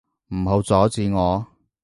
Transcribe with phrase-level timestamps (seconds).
[0.33, 1.45] 唔好阻止我！